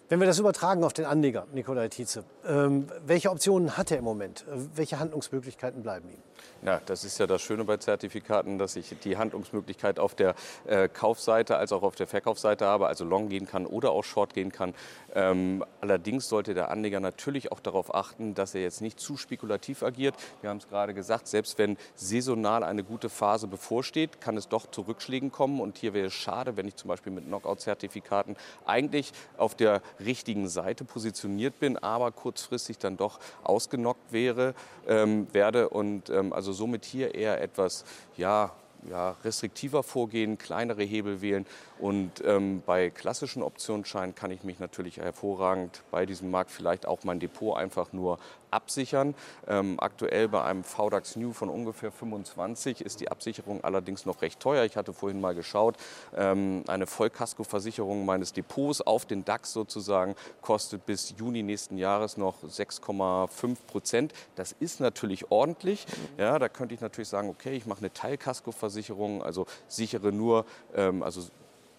wenn 0.08 0.20
wir 0.20 0.28
das 0.28 0.38
übertragen 0.38 0.84
auf 0.84 0.94
den 0.94 1.06
Anleger, 1.06 1.48
Nikolai 1.52 1.90
Tietze, 1.90 2.24
ähm, 2.48 2.88
welche 3.08 3.32
Optionen 3.32 3.76
hat 3.76 3.90
er 3.90 3.98
im 3.98 4.04
Moment? 4.04 4.46
Äh, 4.48 4.58
welche 4.76 5.00
Handlungsmöglichkeiten 5.00 5.82
bleiben 5.82 6.10
ihm? 6.10 6.22
Ja, 6.66 6.82
das 6.86 7.04
ist 7.04 7.20
ja 7.20 7.28
das 7.28 7.42
Schöne 7.42 7.64
bei 7.64 7.78
Zertifikaten, 7.78 8.58
dass 8.58 8.76
ich 8.76 8.96
die 9.04 9.18
Handlungsmöglichkeit 9.18 10.00
auf 10.00 10.16
der 10.16 10.36
äh, 10.66 10.90
Kaufseite 10.90 11.58
als 11.58 11.72
auch 11.72 11.84
auf 11.84 11.96
der 11.96 12.08
Verkaufsseite 12.08 12.66
habe, 12.66 12.88
also 12.88 13.06
long 13.06 13.30
gehen 13.30 13.46
kann 13.46 13.66
oder 13.66 13.92
auch 13.92 14.04
short 14.04 14.34
gehen 14.34 14.52
kann. 14.52 14.74
Ähm, 15.14 15.64
allerdings 15.82 16.28
sollte 16.28 16.54
der 16.54 16.72
Anleger 16.72 17.00
natürlich 17.00 17.52
auch 17.52 17.60
darauf 17.60 17.94
achten, 17.94 18.34
dass 18.34 18.56
er 18.56 18.62
jetzt 18.62 18.82
nicht 18.82 19.00
zu 19.00 19.18
spekulativ 19.18 19.84
agiert. 19.84 20.16
Wir 20.42 20.50
haben 20.50 20.58
es 20.58 20.68
gerade 20.68 20.94
gesagt, 20.94 21.28
selbst 21.28 21.58
wenn 21.58 21.78
saisonal 21.96 22.64
eine 22.64 22.84
gute 22.84 23.10
Phase 23.10 23.48
bevorsteht, 23.48 24.20
kann 24.20 24.36
es 24.36 24.50
doch 24.50 24.66
zu 24.70 24.82
Rückschlägen 24.82 25.32
kommen. 25.32 25.62
Und 25.62 25.78
hier 25.78 25.94
wäre 25.94 26.08
es 26.08 26.14
schade, 26.14 26.58
wenn 26.58 26.68
ich 26.68 26.76
zum 26.76 26.88
Beispiel 26.88 27.14
mit 27.14 27.26
Knockout-Zertifikaten 27.26 28.36
eigentlich 28.66 29.12
auf 29.38 29.56
der 29.56 29.82
richtigen 30.00 30.48
Seite 30.48 30.84
positioniert 30.84 31.60
bin, 31.60 31.78
aber 31.78 32.12
kurzfristig 32.12 32.78
dann 32.78 32.98
doch 32.98 33.20
ausgenockt 33.44 34.12
wäre, 34.12 34.54
ähm, 34.88 35.28
werde 35.32 35.70
und 35.70 36.10
ähm, 36.10 36.25
also 36.34 36.54
somit 36.54 36.86
hier 36.86 37.14
eher 37.16 37.42
etwas, 37.42 37.84
ja, 38.18 38.52
ja, 38.90 39.16
restriktiver 39.24 39.84
vorgehen, 39.84 40.38
kleinere 40.38 40.84
Hebel 40.84 41.22
wählen. 41.22 41.46
Und 41.80 42.24
ähm, 42.24 42.64
bei 42.66 42.90
klassischen 42.90 43.44
Optionsscheinen 43.44 44.16
kann 44.16 44.32
ich 44.32 44.44
mich 44.44 44.60
natürlich 44.60 44.98
hervorragend 44.98 45.84
bei 45.92 46.06
diesem 46.06 46.32
Markt 46.32 46.52
vielleicht 46.52 46.88
auch 46.88 47.04
mein 47.04 47.20
Depot 47.20 47.58
einfach 47.58 47.92
nur 47.92 48.18
absichern. 48.56 49.14
Ähm, 49.48 49.76
aktuell 49.80 50.30
bei 50.30 50.44
einem 50.44 50.64
VDAX 50.64 51.18
New 51.18 51.34
von 51.34 51.50
ungefähr 51.50 51.92
25 51.92 52.82
ist 52.82 53.02
die 53.02 53.12
Absicherung 53.12 53.64
allerdings 53.64 54.06
noch 54.06 54.22
recht 54.22 54.40
teuer. 54.40 54.64
Ich 54.64 54.78
hatte 54.78 54.94
vorhin 54.94 55.22
mal 55.22 55.36
geschaut, 55.36 55.76
ähm, 56.16 56.64
eine 56.68 56.88
Vollkaskoversicherung 56.88 58.06
meines 58.06 58.34
Depots 58.34 58.82
auf 58.82 59.06
den 59.06 59.26
DAX 59.26 59.52
sozusagen 59.52 60.16
kostet 60.42 60.86
bis 60.86 61.14
Juni 61.18 61.44
nächsten 61.44 61.78
Jahres 61.78 62.18
noch 62.18 62.44
6,5 62.44 63.58
Prozent. 63.68 64.14
Das 64.36 64.54
ist 64.54 64.80
natürlich 64.80 65.32
ordentlich. 65.32 65.86
Ja, 66.18 66.40
da 66.40 66.48
könnte 66.48 66.74
ich 66.74 66.82
natürlich 66.82 67.10
sagen, 67.10 67.30
okay, 67.30 67.56
ich 67.56 67.66
mache 67.66 67.80
eine 67.80 67.92
Teilkaskoversicherung, 67.92 68.75
also 69.22 69.46
sichere 69.68 70.12
nur, 70.12 70.46
ähm, 70.76 71.04
also 71.04 71.22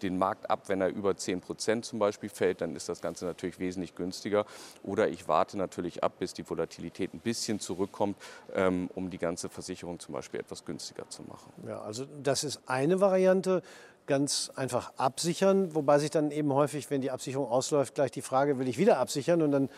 den 0.03 0.19
Markt 0.19 0.51
ab, 0.51 0.65
wenn 0.67 0.81
er 0.81 0.89
über 0.89 1.17
10 1.17 1.41
Prozent 1.41 1.85
zum 1.85 1.99
Beispiel 1.99 2.29
fällt, 2.29 2.61
dann 2.61 2.77
ist 2.77 2.89
das 2.89 3.01
Ganze 3.01 3.25
natürlich 3.25 3.59
wesentlich 3.59 3.95
günstiger. 3.95 4.45
Oder 4.83 5.09
ich 5.09 5.29
warte 5.29 5.57
natürlich 5.57 6.03
ab, 6.03 6.15
bis 6.19 6.35
die 6.35 6.49
Volatilität 6.49 7.15
ein 7.15 7.21
bisschen 7.21 7.61
zurückkommt, 7.61 8.17
ähm, 8.55 8.91
um 8.95 9.11
die 9.11 9.19
ganze 9.19 9.49
Versicherung 9.49 9.99
zum 9.99 10.15
Beispiel 10.15 10.41
etwas 10.41 10.65
günstiger 10.65 11.09
zu 11.09 11.23
machen. 11.23 11.53
Ja, 11.67 11.81
also 11.81 12.07
das 12.23 12.45
ist 12.45 12.61
eine 12.67 13.01
Variante 13.01 13.63
ganz 14.07 14.53
einfach 14.55 14.93
absichern, 14.97 15.75
wobei 15.75 15.99
sich 15.99 16.11
dann 16.11 16.31
eben 16.31 16.53
häufig, 16.53 16.91
wenn 16.91 17.01
die 17.01 17.11
Absicherung 17.11 17.49
ausläuft, 17.49 17.95
gleich 17.95 18.13
die 18.13 18.23
Frage, 18.23 18.59
will 18.59 18.69
ich 18.69 18.79
wieder 18.79 18.99
absichern 18.99 19.43
und 19.43 19.51
dann 19.51 19.69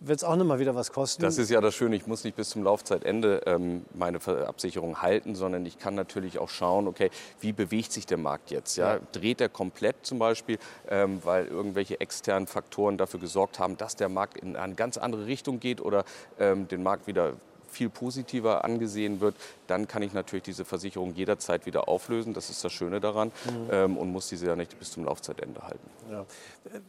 wird 0.00 0.18
es 0.18 0.24
auch 0.24 0.36
noch 0.36 0.44
mal 0.44 0.58
wieder 0.58 0.74
was 0.74 0.92
kosten. 0.92 1.22
Das 1.22 1.38
ist 1.38 1.50
ja 1.50 1.60
das 1.60 1.74
Schöne, 1.74 1.94
ich 1.94 2.06
muss 2.06 2.24
nicht 2.24 2.36
bis 2.36 2.50
zum 2.50 2.62
Laufzeitende 2.62 3.42
ähm, 3.46 3.84
meine 3.94 4.18
Absicherung 4.46 5.02
halten, 5.02 5.34
sondern 5.34 5.64
ich 5.66 5.78
kann 5.78 5.94
natürlich 5.94 6.38
auch 6.38 6.48
schauen, 6.48 6.88
okay, 6.88 7.10
wie 7.40 7.52
bewegt 7.52 7.92
sich 7.92 8.06
der 8.06 8.16
Markt 8.16 8.50
jetzt? 8.50 8.76
Ja? 8.76 8.94
ja. 8.94 9.00
Dreht 9.12 9.40
er 9.40 9.50
komplett 9.50 9.96
zum 10.02 10.18
Beispiel, 10.18 10.58
ähm, 10.88 11.20
weil 11.24 11.46
irgendwelche 11.46 12.00
externen 12.00 12.46
Faktoren 12.46 12.96
dafür 12.96 13.20
gesorgt 13.20 13.58
haben, 13.58 13.76
dass 13.76 13.94
der 13.94 14.08
Markt 14.08 14.38
in 14.38 14.56
eine 14.56 14.74
ganz 14.74 14.96
andere 14.96 15.26
Richtung 15.26 15.60
geht 15.60 15.80
oder 15.80 16.04
ähm, 16.38 16.66
den 16.68 16.82
Markt 16.82 17.06
wieder 17.06 17.34
viel 17.70 17.88
positiver 17.88 18.64
angesehen 18.64 19.20
wird, 19.20 19.34
dann 19.66 19.88
kann 19.88 20.02
ich 20.02 20.12
natürlich 20.12 20.42
diese 20.42 20.64
Versicherung 20.64 21.14
jederzeit 21.14 21.66
wieder 21.66 21.88
auflösen. 21.88 22.34
Das 22.34 22.50
ist 22.50 22.64
das 22.64 22.72
Schöne 22.72 23.00
daran 23.00 23.28
mhm. 23.28 23.68
ähm, 23.70 23.98
und 23.98 24.10
muss 24.10 24.28
diese 24.28 24.46
ja 24.46 24.56
nicht 24.56 24.78
bis 24.78 24.92
zum 24.92 25.04
Laufzeitende 25.04 25.62
halten. 25.62 25.90
Ja. 26.10 26.26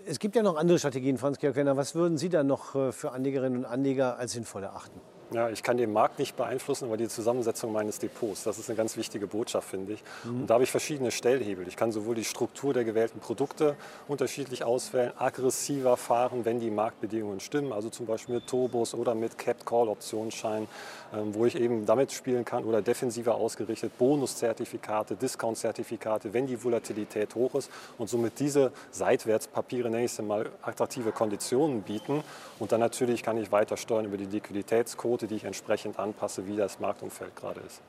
Es 0.05 0.19
gibt 0.19 0.35
ja 0.35 0.43
noch 0.43 0.57
andere 0.57 0.79
Strategien, 0.79 1.17
Franz 1.17 1.39
Georg 1.39 1.55
Was 1.55 1.95
würden 1.95 2.17
Sie 2.17 2.29
dann 2.29 2.47
noch 2.47 2.75
äh, 2.75 2.91
für 2.91 3.11
Anlegerinnen 3.11 3.59
und 3.59 3.65
Anleger 3.65 4.17
als 4.17 4.33
sinnvoll 4.33 4.63
erachten? 4.63 5.00
Ja, 5.33 5.50
ich 5.50 5.63
kann 5.63 5.77
den 5.77 5.93
Markt 5.93 6.19
nicht 6.19 6.35
beeinflussen, 6.35 6.85
aber 6.85 6.97
die 6.97 7.07
Zusammensetzung 7.07 7.71
meines 7.71 8.00
Depots. 8.00 8.43
Das 8.43 8.59
ist 8.59 8.69
eine 8.69 8.75
ganz 8.75 8.97
wichtige 8.97 9.27
Botschaft, 9.27 9.69
finde 9.69 9.93
ich. 9.93 10.03
Mhm. 10.25 10.41
Und 10.41 10.50
da 10.50 10.55
habe 10.55 10.65
ich 10.65 10.71
verschiedene 10.71 11.09
Stellhebel. 11.09 11.67
Ich 11.69 11.77
kann 11.77 11.93
sowohl 11.93 12.15
die 12.15 12.25
Struktur 12.25 12.73
der 12.73 12.83
gewählten 12.83 13.21
Produkte 13.21 13.77
unterschiedlich 14.09 14.65
auswählen, 14.65 15.13
aggressiver 15.17 15.95
fahren, 15.95 16.43
wenn 16.43 16.59
die 16.59 16.69
Marktbedingungen 16.69 17.39
stimmen, 17.39 17.71
also 17.71 17.89
zum 17.89 18.07
Beispiel 18.07 18.35
mit 18.35 18.47
Turbos 18.47 18.93
oder 18.93 19.15
mit 19.15 19.38
Capped 19.38 19.65
Call 19.65 19.88
Optionsscheinen, 19.88 20.67
ähm, 21.13 21.33
wo 21.33 21.45
ich 21.45 21.55
eben 21.55 21.85
damit 21.85 22.11
spielen 22.11 22.43
kann 22.43 22.65
oder 22.65 22.81
defensiver 22.81 23.35
ausgerichtet, 23.35 23.97
Bonuszertifikate, 23.97 25.15
Discount-Zertifikate, 25.15 26.33
wenn 26.33 26.45
die 26.45 26.61
Volatilität 26.61 27.35
hoch 27.35 27.55
ist 27.55 27.71
und 27.97 28.09
somit 28.09 28.38
diese 28.39 28.73
Seitwärtspapiere, 28.91 29.89
nenne 29.89 30.03
ich 30.03 30.11
es 30.11 30.21
mal, 30.21 30.50
attraktive 30.61 31.13
Konditionen 31.13 31.83
bieten. 31.83 32.21
Und 32.59 32.73
dann 32.73 32.81
natürlich 32.81 33.23
kann 33.23 33.38
ich 33.38 33.51
weiter 33.51 33.77
steuern 33.77 34.05
über 34.05 34.17
die 34.17 34.25
Liquiditätsquote 34.25 35.20
Quote, 35.21 35.27
die 35.27 35.35
ich 35.35 35.43
entsprechend 35.43 35.99
anpasse, 35.99 36.47
wie 36.47 36.55
das 36.55 36.79
Marktumfeld 36.79 37.35
gerade 37.35 37.59
ist. 37.61 37.79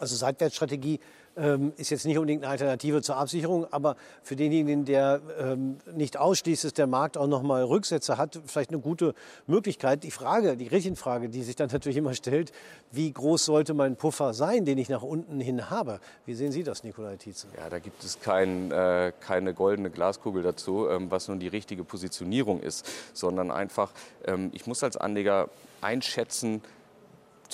Also 0.00 0.16
Seitwärtsstrategie 0.16 0.98
ähm, 1.36 1.72
ist 1.76 1.90
jetzt 1.90 2.06
nicht 2.06 2.16
unbedingt 2.16 2.42
eine 2.42 2.50
Alternative 2.50 3.02
zur 3.02 3.16
Absicherung, 3.16 3.66
aber 3.72 3.96
für 4.22 4.36
denjenigen, 4.36 4.84
der 4.84 5.20
ähm, 5.38 5.78
nicht 5.92 6.16
ausschließt, 6.16 6.64
dass 6.64 6.74
der 6.74 6.86
Markt 6.86 7.16
auch 7.16 7.26
noch 7.26 7.42
mal 7.42 7.62
Rücksätze 7.64 8.18
hat, 8.18 8.40
vielleicht 8.46 8.70
eine 8.70 8.80
gute 8.80 9.14
Möglichkeit. 9.46 10.04
Die 10.04 10.10
Frage, 10.10 10.56
die 10.56 10.68
Gretchenfrage, 10.68 11.28
die 11.28 11.42
sich 11.42 11.56
dann 11.56 11.68
natürlich 11.72 11.96
immer 11.96 12.14
stellt, 12.14 12.52
wie 12.90 13.12
groß 13.12 13.44
sollte 13.44 13.74
mein 13.74 13.96
Puffer 13.96 14.34
sein, 14.34 14.64
den 14.64 14.78
ich 14.78 14.88
nach 14.88 15.02
unten 15.02 15.40
hin 15.40 15.70
habe? 15.70 16.00
Wie 16.26 16.34
sehen 16.34 16.52
Sie 16.52 16.62
das, 16.62 16.84
Nikolai 16.84 17.16
Tietze? 17.16 17.48
Ja, 17.56 17.68
da 17.68 17.78
gibt 17.78 18.04
es 18.04 18.20
kein, 18.20 18.70
äh, 18.70 19.12
keine 19.20 19.54
goldene 19.54 19.90
Glaskugel 19.90 20.42
dazu, 20.42 20.88
ähm, 20.88 21.10
was 21.10 21.28
nun 21.28 21.40
die 21.40 21.48
richtige 21.48 21.84
Positionierung 21.84 22.60
ist, 22.60 22.86
sondern 23.12 23.50
einfach, 23.50 23.90
ähm, 24.26 24.50
ich 24.52 24.66
muss 24.66 24.82
als 24.84 24.96
Anleger 24.96 25.48
einschätzen, 25.80 26.62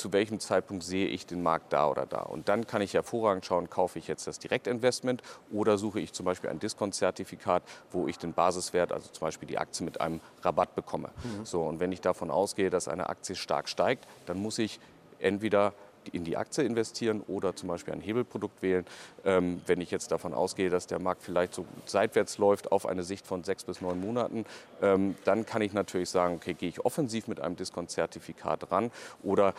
zu 0.00 0.12
welchem 0.12 0.40
Zeitpunkt 0.40 0.82
sehe 0.82 1.06
ich 1.06 1.26
den 1.26 1.42
Markt 1.42 1.72
da 1.72 1.88
oder 1.88 2.06
da. 2.06 2.22
Und 2.22 2.48
dann 2.48 2.66
kann 2.66 2.80
ich 2.80 2.94
hervorragend 2.94 3.44
schauen, 3.44 3.68
kaufe 3.68 3.98
ich 3.98 4.08
jetzt 4.08 4.26
das 4.26 4.38
Direktinvestment 4.38 5.22
oder 5.52 5.76
suche 5.76 6.00
ich 6.00 6.14
zum 6.14 6.24
Beispiel 6.24 6.48
ein 6.48 6.58
Diskontzertifikat, 6.58 7.62
wo 7.90 8.08
ich 8.08 8.18
den 8.18 8.32
Basiswert, 8.32 8.92
also 8.92 9.10
zum 9.10 9.26
Beispiel 9.26 9.46
die 9.46 9.58
Aktie 9.58 9.84
mit 9.84 10.00
einem 10.00 10.20
Rabatt 10.42 10.74
bekomme. 10.74 11.10
Mhm. 11.22 11.44
So, 11.44 11.62
und 11.62 11.80
wenn 11.80 11.92
ich 11.92 12.00
davon 12.00 12.30
ausgehe, 12.30 12.70
dass 12.70 12.88
eine 12.88 13.10
Aktie 13.10 13.36
stark 13.36 13.68
steigt, 13.68 14.08
dann 14.24 14.38
muss 14.38 14.58
ich 14.58 14.80
entweder 15.18 15.74
in 16.12 16.24
die 16.24 16.36
Aktie 16.36 16.64
investieren 16.64 17.22
oder 17.26 17.54
zum 17.54 17.68
Beispiel 17.68 17.94
ein 17.94 18.00
Hebelprodukt 18.00 18.62
wählen. 18.62 18.84
Ähm, 19.24 19.60
wenn 19.66 19.80
ich 19.80 19.90
jetzt 19.90 20.12
davon 20.12 20.34
ausgehe, 20.34 20.70
dass 20.70 20.86
der 20.86 21.00
Markt 21.00 21.22
vielleicht 21.22 21.54
so 21.54 21.66
seitwärts 21.86 22.38
läuft 22.38 22.72
auf 22.72 22.86
eine 22.86 23.02
Sicht 23.02 23.26
von 23.26 23.44
sechs 23.44 23.64
bis 23.64 23.80
neun 23.80 24.00
Monaten, 24.00 24.44
ähm, 24.82 25.16
dann 25.24 25.46
kann 25.46 25.62
ich 25.62 25.72
natürlich 25.72 26.10
sagen, 26.10 26.36
okay, 26.36 26.54
gehe 26.54 26.68
ich 26.68 26.84
offensiv 26.84 27.28
mit 27.28 27.40
einem 27.40 27.56
Diskontzertifikat 27.56 28.70
ran 28.70 28.90
oder 29.22 29.54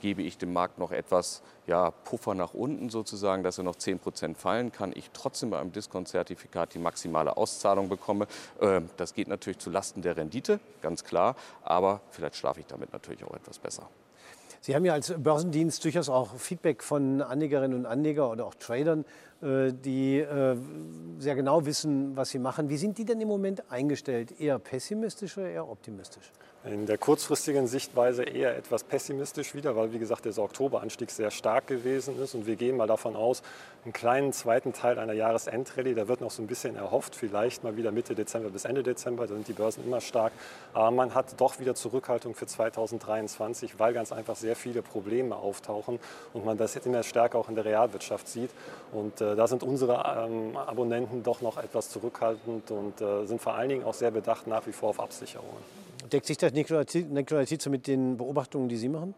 gebe 0.00 0.22
ich 0.22 0.38
dem 0.38 0.52
Markt 0.52 0.78
noch 0.78 0.92
etwas 0.92 1.42
ja, 1.66 1.90
Puffer 1.90 2.34
nach 2.34 2.54
unten 2.54 2.90
sozusagen, 2.90 3.42
dass 3.42 3.58
er 3.58 3.64
noch 3.64 3.76
10 3.76 3.98
Prozent 3.98 4.38
fallen 4.38 4.72
kann, 4.72 4.92
ich 4.94 5.10
trotzdem 5.12 5.50
bei 5.50 5.58
einem 5.58 5.72
Diskontzertifikat 5.72 6.74
die 6.74 6.78
maximale 6.78 7.36
Auszahlung 7.36 7.88
bekomme. 7.88 8.26
Ähm, 8.60 8.88
das 8.96 9.14
geht 9.14 9.28
natürlich 9.28 9.58
zu 9.58 9.70
Lasten 9.70 10.02
der 10.02 10.16
Rendite, 10.16 10.60
ganz 10.82 11.04
klar, 11.04 11.34
aber 11.62 12.00
vielleicht 12.10 12.36
schlafe 12.36 12.60
ich 12.60 12.66
damit 12.66 12.92
natürlich 12.92 13.24
auch 13.24 13.34
etwas 13.34 13.58
besser. 13.58 13.88
Sie 14.60 14.74
haben 14.74 14.84
ja 14.84 14.92
als 14.92 15.12
Börsendienst 15.16 15.84
durchaus 15.84 16.08
auch 16.08 16.36
Feedback 16.36 16.82
von 16.82 17.22
Anlegerinnen 17.22 17.78
und 17.78 17.86
Anlegern 17.86 18.30
oder 18.30 18.46
auch 18.46 18.54
Tradern, 18.54 19.04
äh, 19.42 19.72
die 19.72 20.18
äh, 20.18 20.56
sehr 21.18 21.34
genau 21.34 21.66
wissen, 21.66 22.16
was 22.16 22.30
sie 22.30 22.38
machen. 22.38 22.68
Wie 22.68 22.76
sind 22.76 22.98
die 22.98 23.04
denn 23.04 23.20
im 23.20 23.28
Moment 23.28 23.70
eingestellt? 23.70 24.40
Eher 24.40 24.58
pessimistisch 24.58 25.36
oder 25.38 25.48
eher 25.48 25.68
optimistisch? 25.68 26.32
In 26.66 26.84
der 26.86 26.98
kurzfristigen 26.98 27.68
Sichtweise 27.68 28.24
eher 28.24 28.56
etwas 28.56 28.82
pessimistisch 28.82 29.54
wieder, 29.54 29.76
weil 29.76 29.92
wie 29.92 30.00
gesagt 30.00 30.24
dieser 30.24 30.42
Oktoberanstieg 30.42 31.12
sehr 31.12 31.30
stark 31.30 31.68
gewesen 31.68 32.20
ist. 32.20 32.34
Und 32.34 32.46
wir 32.46 32.56
gehen 32.56 32.76
mal 32.76 32.88
davon 32.88 33.14
aus, 33.14 33.44
einen 33.84 33.92
kleinen 33.92 34.32
zweiten 34.32 34.72
Teil 34.72 34.98
einer 34.98 35.12
Jahresendrallye, 35.12 35.94
da 35.94 36.08
wird 36.08 36.20
noch 36.20 36.32
so 36.32 36.42
ein 36.42 36.48
bisschen 36.48 36.74
erhofft, 36.74 37.14
vielleicht 37.14 37.62
mal 37.62 37.76
wieder 37.76 37.92
Mitte 37.92 38.16
Dezember 38.16 38.50
bis 38.50 38.64
Ende 38.64 38.82
Dezember, 38.82 39.28
da 39.28 39.34
sind 39.34 39.46
die 39.46 39.52
Börsen 39.52 39.84
immer 39.84 40.00
stark, 40.00 40.32
aber 40.74 40.90
man 40.90 41.14
hat 41.14 41.40
doch 41.40 41.60
wieder 41.60 41.76
Zurückhaltung 41.76 42.34
für 42.34 42.48
2023, 42.48 43.78
weil 43.78 43.92
ganz 43.92 44.10
einfach 44.10 44.34
sehr 44.34 44.56
viele 44.56 44.82
Probleme 44.82 45.36
auftauchen 45.36 46.00
und 46.32 46.44
man 46.44 46.58
das 46.58 46.74
jetzt 46.74 46.88
immer 46.88 47.04
stärker 47.04 47.38
auch 47.38 47.48
in 47.48 47.54
der 47.54 47.64
Realwirtschaft 47.64 48.26
sieht. 48.26 48.50
Und 48.90 49.20
äh, 49.20 49.36
da 49.36 49.46
sind 49.46 49.62
unsere 49.62 50.02
ähm, 50.18 50.56
Abonnenten 50.56 51.22
doch 51.22 51.42
noch 51.42 51.58
etwas 51.58 51.90
zurückhaltend 51.90 52.72
und 52.72 53.00
äh, 53.00 53.24
sind 53.26 53.40
vor 53.40 53.54
allen 53.54 53.68
Dingen 53.68 53.84
auch 53.84 53.94
sehr 53.94 54.10
bedacht 54.10 54.48
nach 54.48 54.66
wie 54.66 54.72
vor 54.72 54.88
auf 54.88 54.98
Absicherungen. 54.98 55.85
Deckt 56.12 56.26
sich 56.26 56.36
das 56.38 56.52
Tietze 56.52 57.70
mit 57.70 57.86
den 57.86 58.16
Beobachtungen, 58.16 58.68
die 58.68 58.76
Sie 58.76 58.88
machen? 58.88 59.14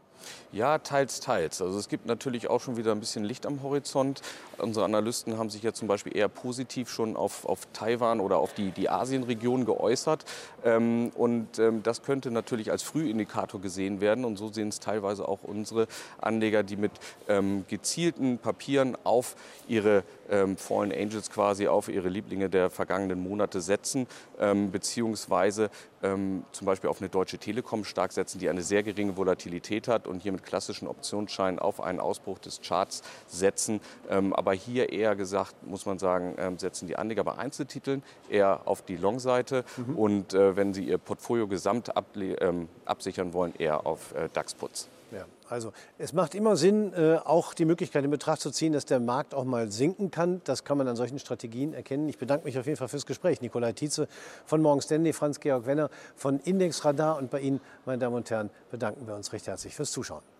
Ja, 0.50 0.78
teils, 0.78 1.20
teils. 1.20 1.60
Also 1.60 1.78
es 1.78 1.88
gibt 1.88 2.06
natürlich 2.06 2.48
auch 2.48 2.60
schon 2.60 2.76
wieder 2.76 2.92
ein 2.92 3.00
bisschen 3.00 3.24
Licht 3.24 3.46
am 3.46 3.62
Horizont. 3.62 4.22
Unsere 4.56 4.84
Analysten 4.84 5.38
haben 5.38 5.50
sich 5.50 5.62
ja 5.62 5.72
zum 5.72 5.88
Beispiel 5.88 6.16
eher 6.16 6.28
positiv 6.28 6.90
schon 6.90 7.16
auf, 7.16 7.44
auf 7.44 7.66
Taiwan 7.72 8.20
oder 8.20 8.38
auf 8.38 8.54
die, 8.54 8.70
die 8.70 8.88
Asienregion 8.88 9.64
geäußert. 9.64 10.24
Ähm, 10.64 11.12
und 11.14 11.58
ähm, 11.58 11.82
das 11.82 12.02
könnte 12.02 12.30
natürlich 12.30 12.70
als 12.70 12.82
Frühindikator 12.82 13.60
gesehen 13.60 14.00
werden. 14.00 14.24
Und 14.24 14.36
so 14.36 14.48
sehen 14.48 14.68
es 14.68 14.80
teilweise 14.80 15.28
auch 15.28 15.42
unsere 15.42 15.86
Anleger, 16.20 16.62
die 16.62 16.76
mit 16.76 16.92
ähm, 17.28 17.64
gezielten 17.68 18.38
Papieren 18.38 18.96
auf 19.04 19.36
ihre 19.68 20.02
ähm, 20.30 20.56
Fallen 20.56 20.92
Angels 20.92 21.30
quasi, 21.30 21.68
auf 21.68 21.88
ihre 21.88 22.08
Lieblinge 22.08 22.48
der 22.48 22.70
vergangenen 22.70 23.22
Monate 23.22 23.60
setzen, 23.60 24.06
ähm, 24.40 24.70
beziehungsweise 24.70 25.70
ähm, 26.02 26.44
zum 26.52 26.66
Beispiel 26.66 26.90
auf 26.90 27.00
eine 27.00 27.08
Deutsche 27.08 27.38
Telekom 27.38 27.84
stark 27.84 28.12
setzen, 28.12 28.38
die 28.38 28.48
eine 28.48 28.62
sehr 28.62 28.82
geringe 28.82 29.16
Volatilität 29.16 29.88
hat 29.88 30.06
und 30.06 30.20
hier 30.20 30.32
mit 30.32 30.44
klassischen 30.44 30.88
Optionsscheinen 30.88 31.58
auf 31.58 31.80
einen 31.80 32.00
Ausbruch 32.00 32.38
des 32.38 32.60
Charts 32.60 33.02
setzen. 33.26 33.80
Ähm, 34.08 34.32
aber 34.32 34.52
hier 34.52 34.92
eher 34.92 35.16
gesagt, 35.16 35.54
muss 35.66 35.86
man 35.86 35.98
sagen, 35.98 36.34
ähm, 36.38 36.58
setzen 36.58 36.86
die 36.86 36.96
Anleger 36.96 37.24
bei 37.24 37.36
Einzeltiteln 37.36 38.02
eher 38.28 38.62
auf 38.66 38.82
die 38.82 38.96
Long-Seite 38.96 39.64
mhm. 39.76 39.96
und 39.96 40.34
äh, 40.34 40.56
wenn 40.56 40.74
sie 40.74 40.84
ihr 40.84 40.98
Portfolio 40.98 41.46
gesamt 41.46 41.92
ähm, 42.16 42.68
absichern 42.84 43.32
wollen, 43.32 43.54
eher 43.56 43.86
auf 43.86 44.14
äh, 44.14 44.28
DAX-Putz. 44.32 44.88
Ja, 45.10 45.24
also 45.48 45.72
es 45.96 46.12
macht 46.12 46.34
immer 46.34 46.56
Sinn, 46.56 46.92
äh, 46.92 47.16
auch 47.16 47.54
die 47.54 47.64
Möglichkeit 47.64 48.04
in 48.04 48.10
Betracht 48.10 48.42
zu 48.42 48.50
ziehen, 48.50 48.74
dass 48.74 48.84
der 48.84 49.00
Markt 49.00 49.34
auch 49.34 49.44
mal 49.44 49.72
sinken 49.72 50.10
kann. 50.10 50.42
Das 50.44 50.64
kann 50.64 50.76
man 50.76 50.86
an 50.86 50.96
solchen 50.96 51.18
Strategien 51.18 51.72
erkennen. 51.72 52.08
Ich 52.10 52.18
bedanke 52.18 52.44
mich 52.44 52.58
auf 52.58 52.66
jeden 52.66 52.76
Fall 52.76 52.88
fürs 52.88 53.06
Gespräch. 53.06 53.40
Nikolai 53.40 53.72
Tietze 53.72 54.06
von 54.44 54.60
Morgan 54.60 54.82
Stanley, 54.82 55.14
Franz-Georg 55.14 55.64
Wenner 55.66 55.88
von 56.14 56.40
Indexradar 56.40 57.16
und 57.16 57.30
bei 57.30 57.40
Ihnen, 57.40 57.60
meine 57.86 57.98
Damen 57.98 58.16
und 58.16 58.30
Herren, 58.30 58.50
bedanken 58.70 59.06
wir 59.06 59.14
uns 59.14 59.32
recht 59.32 59.46
herzlich 59.46 59.74
fürs 59.74 59.92
Zuschauen. 59.92 60.37